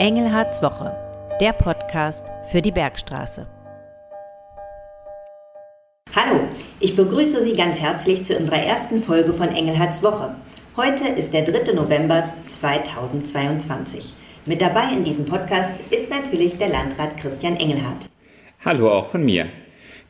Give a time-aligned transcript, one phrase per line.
[0.00, 0.96] Engelhards Woche,
[1.42, 3.46] der Podcast für die Bergstraße.
[6.16, 6.40] Hallo,
[6.80, 10.34] ich begrüße Sie ganz herzlich zu unserer ersten Folge von Engelhards Woche.
[10.74, 11.74] Heute ist der 3.
[11.74, 14.14] November 2022.
[14.46, 18.08] Mit dabei in diesem Podcast ist natürlich der Landrat Christian Engelhardt.
[18.64, 19.48] Hallo auch von mir.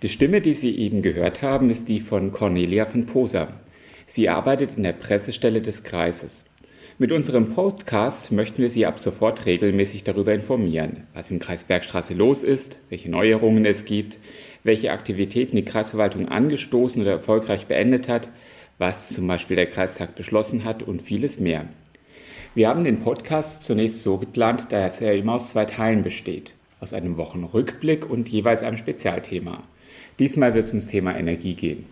[0.03, 3.49] Die Stimme, die Sie eben gehört haben, ist die von Cornelia von Posa.
[4.07, 6.45] Sie arbeitet in der Pressestelle des Kreises.
[7.01, 12.13] Mit unserem Podcast möchten wir Sie ab sofort regelmäßig darüber informieren, was im Kreis Bergstraße
[12.13, 14.19] los ist, welche Neuerungen es gibt,
[14.65, 18.29] welche Aktivitäten die Kreisverwaltung angestoßen oder erfolgreich beendet hat,
[18.77, 21.65] was zum Beispiel der Kreistag beschlossen hat und vieles mehr.
[22.55, 26.93] Wir haben den Podcast zunächst so geplant, dass er immer aus zwei Teilen besteht, aus
[26.93, 29.63] einem Wochenrückblick und jeweils einem Spezialthema.
[30.19, 31.87] Diesmal wird es ums Thema Energie gehen.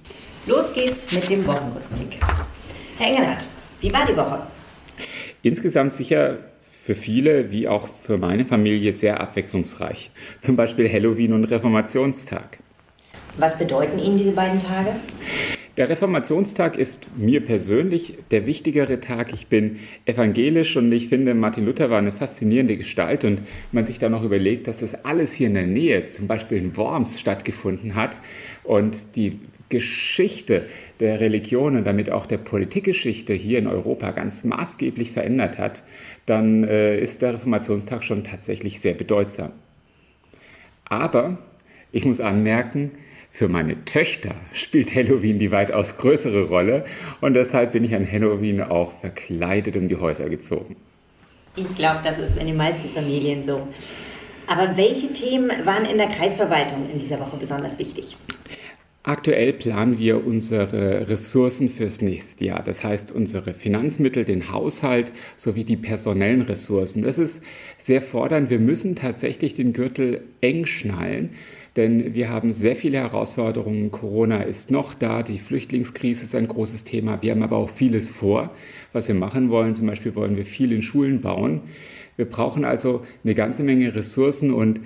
[0.46, 2.20] Los geht's mit dem Wochenrückblick.
[2.98, 3.46] Herr Engelhardt,
[3.80, 4.57] wie war die Woche?
[5.42, 10.10] Insgesamt sicher für viele, wie auch für meine Familie, sehr abwechslungsreich.
[10.40, 12.58] Zum Beispiel Halloween und Reformationstag.
[13.36, 14.94] Was bedeuten Ihnen diese beiden Tage?
[15.78, 19.32] Der Reformationstag ist mir persönlich der wichtigere Tag.
[19.32, 24.00] Ich bin evangelisch und ich finde, Martin Luther war eine faszinierende Gestalt und man sich
[24.00, 27.94] da noch überlegt, dass das alles hier in der Nähe, zum Beispiel in Worms, stattgefunden
[27.94, 28.20] hat
[28.64, 30.66] und die Geschichte
[30.98, 35.84] der Religion und damit auch der Politikgeschichte hier in Europa ganz maßgeblich verändert hat,
[36.26, 39.52] dann äh, ist der Reformationstag schon tatsächlich sehr bedeutsam.
[40.86, 41.38] Aber
[41.92, 42.90] ich muss anmerken,
[43.38, 46.84] für meine Töchter spielt Halloween die weitaus größere Rolle
[47.20, 50.74] und deshalb bin ich an Halloween auch verkleidet um die Häuser gezogen.
[51.54, 53.68] Ich glaube, das ist in den meisten Familien so.
[54.48, 58.16] Aber welche Themen waren in der Kreisverwaltung in dieser Woche besonders wichtig?
[59.04, 62.64] Aktuell planen wir unsere Ressourcen fürs nächste Jahr.
[62.64, 67.02] Das heißt, unsere Finanzmittel, den Haushalt sowie die personellen Ressourcen.
[67.02, 67.44] Das ist
[67.78, 68.50] sehr fordernd.
[68.50, 71.30] Wir müssen tatsächlich den Gürtel eng schnallen,
[71.76, 73.90] denn wir haben sehr viele Herausforderungen.
[73.90, 77.22] Corona ist noch da, die Flüchtlingskrise ist ein großes Thema.
[77.22, 78.50] Wir haben aber auch vieles vor,
[78.92, 79.76] was wir machen wollen.
[79.76, 81.62] Zum Beispiel wollen wir viel in Schulen bauen.
[82.16, 84.80] Wir brauchen also eine ganze Menge Ressourcen und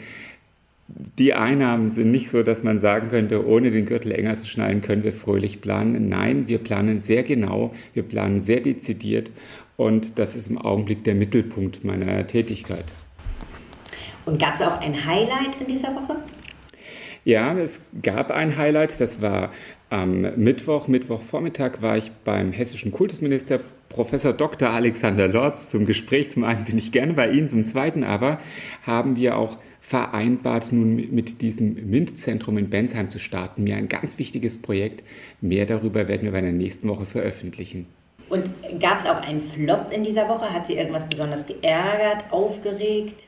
[1.18, 4.82] die Einnahmen sind nicht so, dass man sagen könnte, ohne den Gürtel enger zu schnallen,
[4.82, 6.08] können wir fröhlich planen.
[6.08, 9.30] Nein, wir planen sehr genau, wir planen sehr dezidiert
[9.76, 12.84] und das ist im Augenblick der Mittelpunkt meiner Tätigkeit.
[14.24, 16.16] Und gab es auch ein Highlight in dieser Woche?
[17.24, 19.50] Ja, es gab ein Highlight, das war
[19.90, 24.70] am Mittwoch, Mittwochvormittag war ich beim hessischen Kultusminister Professor Dr.
[24.70, 26.30] Alexander Lorz zum Gespräch.
[26.30, 28.40] Zum einen bin ich gerne bei Ihnen, zum zweiten aber
[28.84, 33.64] haben wir auch vereinbart, nun mit diesem MINT-Zentrum in Bensheim zu starten.
[33.64, 35.04] Mir ein ganz wichtiges Projekt.
[35.40, 37.86] Mehr darüber werden wir bei der nächsten Woche veröffentlichen.
[38.30, 38.48] Und
[38.80, 40.52] gab es auch einen Flop in dieser Woche?
[40.52, 43.26] Hat Sie irgendwas besonders geärgert, aufgeregt?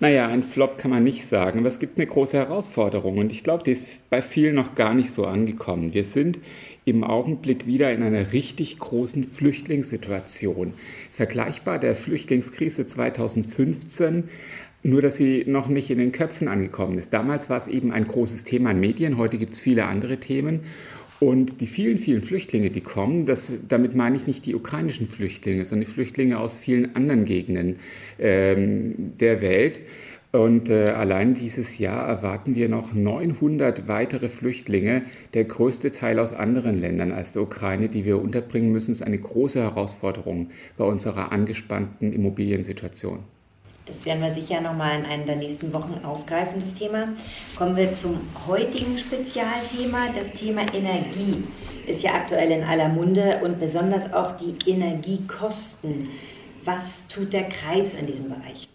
[0.00, 3.42] Naja, ein Flop kann man nicht sagen, aber es gibt eine große Herausforderung und ich
[3.42, 5.92] glaube, die ist bei vielen noch gar nicht so angekommen.
[5.92, 6.38] Wir sind
[6.84, 10.74] im Augenblick wieder in einer richtig großen Flüchtlingssituation.
[11.10, 14.28] Vergleichbar der Flüchtlingskrise 2015,
[14.84, 17.12] nur dass sie noch nicht in den Köpfen angekommen ist.
[17.12, 20.60] Damals war es eben ein großes Thema in Medien, heute gibt es viele andere Themen.
[21.20, 25.64] Und die vielen, vielen Flüchtlinge, die kommen, das, damit meine ich nicht die ukrainischen Flüchtlinge,
[25.64, 27.76] sondern die Flüchtlinge aus vielen anderen Gegenden
[28.20, 29.80] ähm, der Welt.
[30.30, 35.02] Und äh, allein dieses Jahr erwarten wir noch 900 weitere Flüchtlinge,
[35.34, 38.92] der größte Teil aus anderen Ländern als der Ukraine, die wir unterbringen müssen.
[38.92, 43.20] Ist eine große Herausforderung bei unserer angespannten Immobiliensituation.
[43.88, 47.08] Das werden wir sicher nochmal in einer der nächsten Wochen aufgreifen, das Thema.
[47.56, 50.08] Kommen wir zum heutigen Spezialthema.
[50.14, 51.42] Das Thema Energie
[51.86, 56.10] ist ja aktuell in aller Munde und besonders auch die Energiekosten.
[56.66, 58.68] Was tut der Kreis in diesem Bereich?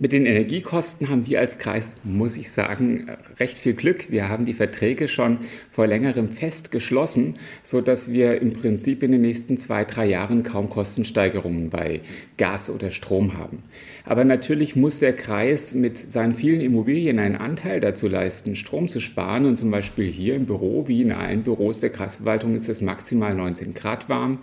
[0.00, 3.08] Mit den Energiekosten haben wir als Kreis, muss ich sagen,
[3.40, 4.12] recht viel Glück.
[4.12, 5.38] Wir haben die Verträge schon
[5.70, 10.70] vor längerem fest geschlossen, sodass wir im Prinzip in den nächsten zwei, drei Jahren kaum
[10.70, 12.02] Kostensteigerungen bei
[12.36, 13.64] Gas oder Strom haben.
[14.04, 19.00] Aber natürlich muss der Kreis mit seinen vielen Immobilien einen Anteil dazu leisten, Strom zu
[19.00, 19.46] sparen.
[19.46, 23.34] Und zum Beispiel hier im Büro, wie in allen Büros der Kreisverwaltung, ist es maximal
[23.34, 24.38] 19 Grad warm.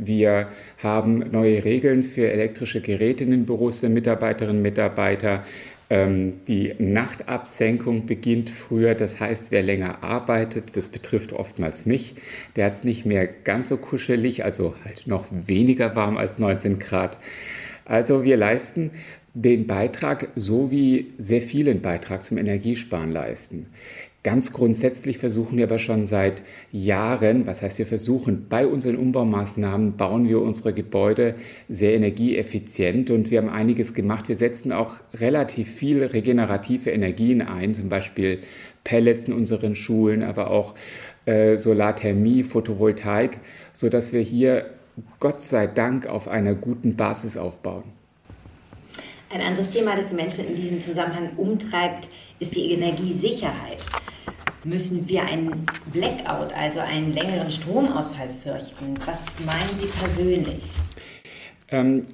[0.00, 0.48] Wir
[0.80, 5.42] haben neue Regeln für elektrische Geräte in den Büros der Mitarbeiterinnen und Mitarbeiter.
[5.90, 12.14] Ähm, die Nachtabsenkung beginnt früher, das heißt, wer länger arbeitet, das betrifft oftmals mich,
[12.54, 16.78] der hat es nicht mehr ganz so kuschelig, also halt noch weniger warm als 19
[16.78, 17.18] Grad.
[17.84, 18.90] Also wir leisten
[19.34, 23.66] den Beitrag so wie sehr vielen Beitrag zum Energiesparen leisten.
[24.24, 26.42] Ganz grundsätzlich versuchen wir aber schon seit
[26.72, 31.36] Jahren, was heißt wir versuchen, bei unseren Umbaumaßnahmen bauen wir unsere Gebäude
[31.68, 34.28] sehr energieeffizient und wir haben einiges gemacht.
[34.28, 38.40] Wir setzen auch relativ viel regenerative Energien ein, zum Beispiel
[38.82, 40.74] Pellets in unseren Schulen, aber auch
[41.26, 43.38] äh, Solarthermie, Photovoltaik,
[43.72, 44.66] sodass wir hier
[45.20, 47.84] Gott sei Dank auf einer guten Basis aufbauen.
[49.30, 53.84] Ein anderes Thema, das die Menschen in diesem Zusammenhang umtreibt, ist die Energiesicherheit.
[54.64, 58.94] Müssen wir einen Blackout, also einen längeren Stromausfall fürchten?
[59.06, 60.72] Was meinen Sie persönlich?
[61.70, 62.06] Ähm,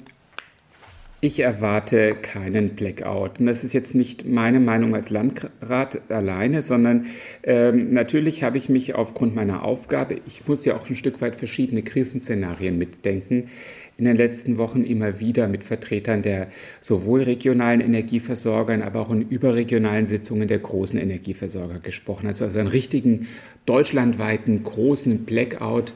[1.24, 3.40] ich erwarte keinen Blackout.
[3.40, 7.06] Und das ist jetzt nicht meine Meinung als Landrat alleine, sondern
[7.44, 11.36] ähm, natürlich habe ich mich aufgrund meiner Aufgabe, ich muss ja auch ein Stück weit
[11.36, 13.48] verschiedene Krisenszenarien mitdenken,
[13.96, 16.48] in den letzten Wochen immer wieder mit Vertretern der
[16.80, 22.26] sowohl regionalen Energieversorgern, aber auch in überregionalen Sitzungen der großen Energieversorger gesprochen.
[22.26, 23.28] Also, also einen richtigen
[23.66, 25.94] deutschlandweiten großen Blackout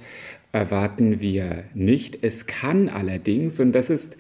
[0.52, 2.18] erwarten wir nicht.
[2.22, 4.16] Es kann allerdings, und das ist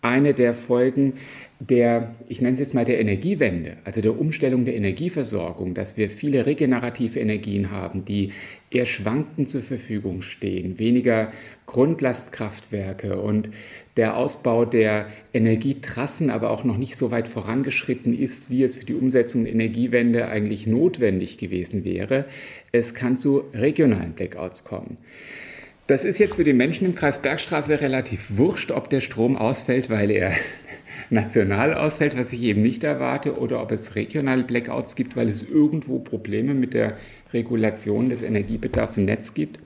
[0.00, 1.14] eine der Folgen
[1.60, 6.08] der, ich nenne es jetzt mal der Energiewende, also der Umstellung der Energieversorgung, dass wir
[6.08, 8.30] viele regenerative Energien haben, die
[8.70, 11.32] eher schwankend zur Verfügung stehen, weniger
[11.66, 13.50] Grundlastkraftwerke und
[13.96, 18.86] der Ausbau der Energietrassen aber auch noch nicht so weit vorangeschritten ist, wie es für
[18.86, 22.26] die Umsetzung der Energiewende eigentlich notwendig gewesen wäre.
[22.70, 24.98] Es kann zu regionalen Blackouts kommen.
[25.88, 29.88] Das ist jetzt für die Menschen im Kreis Bergstraße relativ wurscht, ob der Strom ausfällt,
[29.88, 30.32] weil er
[31.10, 35.42] national ausfällt, was ich eben nicht erwarte, oder ob es regionale Blackouts gibt, weil es
[35.42, 36.98] irgendwo Probleme mit der
[37.32, 39.60] Regulation des Energiebedarfs im Netz gibt.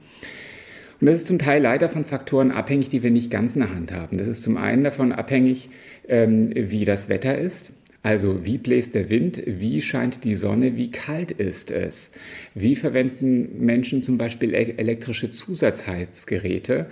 [1.01, 3.75] Und das ist zum Teil leider von Faktoren abhängig, die wir nicht ganz in der
[3.75, 4.19] Hand haben.
[4.19, 5.71] Das ist zum einen davon abhängig,
[6.07, 7.73] ähm, wie das Wetter ist.
[8.03, 12.11] Also wie bläst der Wind, wie scheint die Sonne, wie kalt ist es?
[12.55, 16.87] Wie verwenden Menschen zum Beispiel e-, elektrische Zusatzheizgeräte?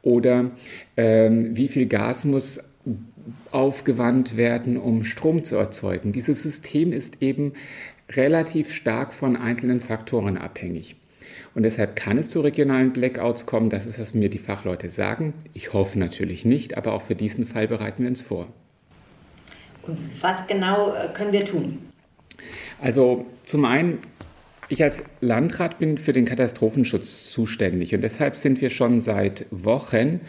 [0.00, 0.52] Oder
[0.96, 2.60] ähm, wie viel Gas muss
[3.50, 6.12] aufgewandt werden, um Strom zu erzeugen?
[6.12, 7.52] Dieses System ist eben
[8.10, 10.96] relativ stark von einzelnen Faktoren abhängig.
[11.54, 13.70] Und deshalb kann es zu regionalen Blackouts kommen.
[13.70, 15.34] Das ist, was mir die Fachleute sagen.
[15.52, 18.52] Ich hoffe natürlich nicht, aber auch für diesen Fall bereiten wir uns vor.
[19.86, 21.78] Und was genau äh, können wir tun?
[22.80, 23.98] Also zum einen,
[24.68, 30.20] ich als Landrat bin für den Katastrophenschutz zuständig und deshalb sind wir schon seit Wochen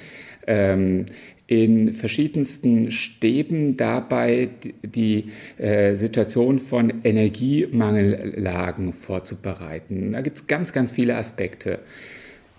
[0.48, 1.08] ähm,
[1.48, 4.50] in verschiedensten Stäben dabei,
[4.82, 10.14] die, äh, Situation von Energiemangellagen vorzubereiten.
[10.14, 11.80] Da gibt es ganz, ganz viele Aspekte.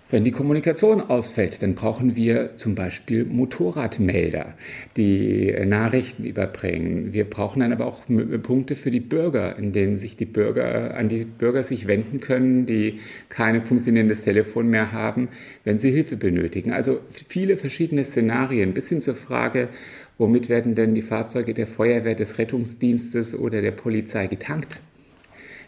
[0.08, 4.54] Wenn die Kommunikation ausfällt, dann brauchen wir zum Beispiel Motorradmelder,
[4.96, 7.12] die Nachrichten überbringen.
[7.12, 8.02] Wir brauchen dann aber auch
[8.44, 12.66] Punkte für die Bürger, in denen sich die Bürger, an die Bürger sich wenden können,
[12.66, 13.00] die
[13.30, 15.26] kein funktionierendes Telefon mehr haben,
[15.64, 16.72] wenn sie Hilfe benötigen.
[16.72, 19.70] Also viele verschiedene Szenarien bis hin zur Frage,
[20.18, 24.78] womit werden denn die Fahrzeuge der Feuerwehr, des Rettungsdienstes oder der Polizei getankt?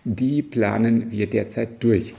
[0.05, 2.15] Die planen wir derzeit durch.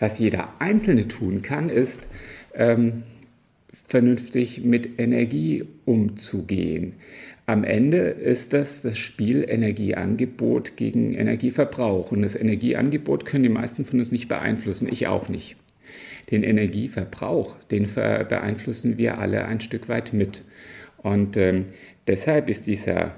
[0.00, 2.08] Was jeder Einzelne tun kann, ist,
[2.54, 3.04] ähm,
[3.86, 6.94] vernünftig mit Energie umzugehen.
[7.46, 12.10] Am Ende ist das das Spiel Energieangebot gegen Energieverbrauch.
[12.10, 15.56] Und das Energieangebot können die meisten von uns nicht beeinflussen, ich auch nicht.
[16.30, 20.42] Den Energieverbrauch, den beeinflussen wir alle ein Stück weit mit.
[20.96, 21.66] Und ähm,
[22.06, 23.14] deshalb ist dieser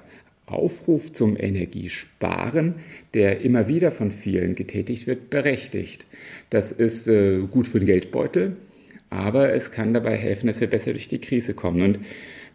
[0.47, 2.77] Aufruf zum Energiesparen,
[3.15, 6.07] der immer wieder von vielen getätigt wird, berechtigt.
[6.51, 8.57] Das ist äh, gut für den Geldbeutel,
[9.11, 11.83] aber es kann dabei helfen, dass wir besser durch die Krise kommen.
[11.83, 11.99] Und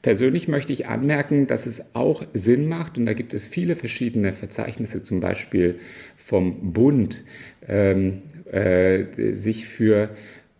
[0.01, 4.31] persönlich möchte ich anmerken, dass es auch Sinn macht, und da gibt es viele verschiedene
[4.31, 5.75] Verzeichnisse, zum Beispiel
[6.15, 7.25] vom Bund,
[7.67, 8.21] ähm,
[8.51, 10.09] äh, sich für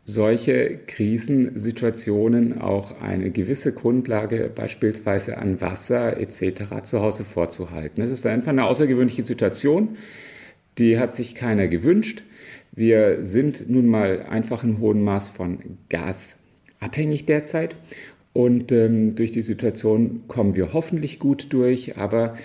[0.04, 6.84] solche Krisensituationen auch eine gewisse Grundlage beispielsweise an Wasser etc.
[6.84, 8.02] zu Hause vorzuhalten.
[8.02, 9.98] Das ist einfach eine außergewöhnliche Situation,
[10.78, 12.24] die hat sich keiner gewünscht.
[12.72, 16.38] Wir sind nun mal einfach in hohem Maß von Gas
[16.80, 17.76] abhängig derzeit
[18.34, 22.38] und ähm, durch die Situation kommen wir hoffentlich gut durch, aber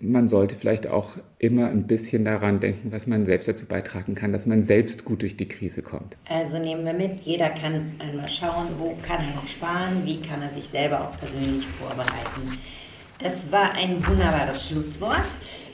[0.00, 4.32] man sollte vielleicht auch immer ein bisschen daran denken, was man selbst dazu beitragen kann,
[4.32, 6.16] dass man selbst gut durch die Krise kommt.
[6.28, 10.40] Also nehmen wir mit, jeder kann einmal schauen, wo kann er noch sparen, wie kann
[10.42, 12.58] er sich selber auch persönlich vorbereiten.
[13.18, 15.26] Das war ein wunderbares Schlusswort.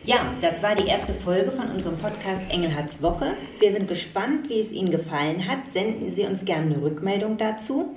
[0.04, 3.34] Ja, das war die erste Folge von unserem Podcast Engelhards Woche.
[3.58, 5.68] Wir sind gespannt, wie es Ihnen gefallen hat.
[5.68, 7.94] Senden Sie uns gerne eine Rückmeldung dazu.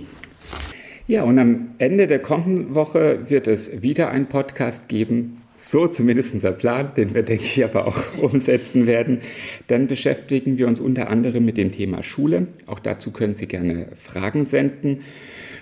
[1.07, 5.44] Ja, und am Ende der kommenden Woche wird es wieder einen Podcast geben.
[5.57, 9.21] So zumindest unser Plan, den wir, denke ich, aber auch umsetzen werden.
[9.67, 12.47] Dann beschäftigen wir uns unter anderem mit dem Thema Schule.
[12.65, 15.01] Auch dazu können Sie gerne Fragen senden.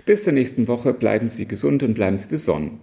[0.05, 2.79] Bis zur nächsten Woche bleiben Sie gesund und bleiben Sie besonnen.